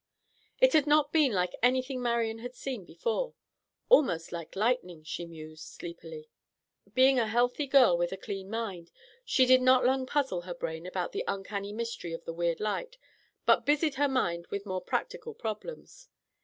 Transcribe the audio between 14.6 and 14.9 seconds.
more